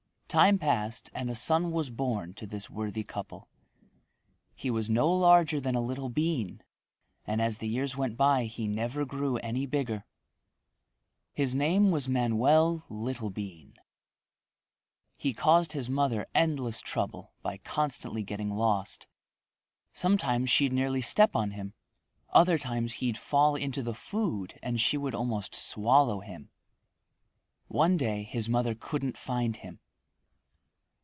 [0.39, 3.49] Time passed and a son was born to this worthy couple.
[4.55, 6.63] He was no larger than a little bean
[7.27, 10.05] and as the years went by he never grew any bigger.
[11.33, 13.73] His name was Manoel Littlebean.
[15.17, 19.07] He caused his mother endless trouble by constantly getting lost.
[19.91, 21.73] Sometimes she'd nearly step on him.
[22.29, 26.51] Other times he'd fall into the food and she would almost swallow him.
[27.67, 29.81] One day his mother couldn't find him.